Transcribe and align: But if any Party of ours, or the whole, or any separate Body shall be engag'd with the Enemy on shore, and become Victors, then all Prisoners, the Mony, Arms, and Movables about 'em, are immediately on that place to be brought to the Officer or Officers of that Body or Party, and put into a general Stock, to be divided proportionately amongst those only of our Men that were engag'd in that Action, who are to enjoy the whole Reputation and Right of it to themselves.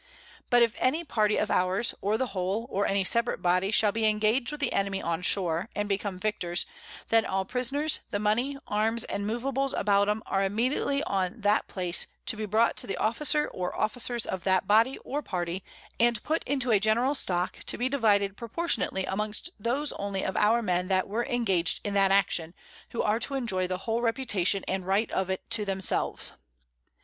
But 0.49 0.63
if 0.63 0.73
any 0.79 1.03
Party 1.03 1.37
of 1.37 1.51
ours, 1.51 1.93
or 2.01 2.17
the 2.17 2.33
whole, 2.33 2.65
or 2.71 2.87
any 2.87 3.03
separate 3.03 3.39
Body 3.39 3.69
shall 3.69 3.91
be 3.91 4.07
engag'd 4.07 4.51
with 4.51 4.59
the 4.59 4.73
Enemy 4.73 4.99
on 4.99 5.21
shore, 5.21 5.69
and 5.75 5.87
become 5.87 6.17
Victors, 6.17 6.65
then 7.09 7.23
all 7.23 7.45
Prisoners, 7.45 7.99
the 8.09 8.17
Mony, 8.17 8.57
Arms, 8.67 9.03
and 9.03 9.27
Movables 9.27 9.73
about 9.73 10.09
'em, 10.09 10.23
are 10.25 10.43
immediately 10.43 11.03
on 11.03 11.41
that 11.41 11.67
place 11.67 12.07
to 12.25 12.35
be 12.35 12.47
brought 12.47 12.77
to 12.77 12.87
the 12.87 12.97
Officer 12.97 13.47
or 13.47 13.79
Officers 13.79 14.25
of 14.25 14.43
that 14.43 14.65
Body 14.67 14.97
or 15.03 15.21
Party, 15.21 15.63
and 15.99 16.23
put 16.23 16.43
into 16.45 16.71
a 16.71 16.79
general 16.79 17.13
Stock, 17.13 17.59
to 17.67 17.77
be 17.77 17.87
divided 17.87 18.35
proportionately 18.35 19.05
amongst 19.05 19.51
those 19.59 19.91
only 19.91 20.23
of 20.25 20.35
our 20.35 20.63
Men 20.63 20.87
that 20.87 21.07
were 21.07 21.25
engag'd 21.25 21.79
in 21.83 21.93
that 21.93 22.11
Action, 22.11 22.55
who 22.89 23.03
are 23.03 23.19
to 23.19 23.35
enjoy 23.35 23.67
the 23.67 23.77
whole 23.77 24.01
Reputation 24.01 24.63
and 24.67 24.87
Right 24.87 25.11
of 25.11 25.29
it 25.29 25.47
to 25.51 25.63
themselves. 25.63 26.31